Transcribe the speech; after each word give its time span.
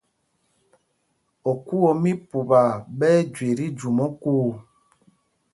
Okuu 1.51 1.83
o 1.89 1.91
mí 2.01 2.11
Pupaa 2.29 2.71
ɓɛ́ 2.97 3.11
ɛ́ 3.17 3.27
jüe 3.33 3.51
tí 3.57 3.65
jûm 3.77 3.97
okuu. 4.07 4.47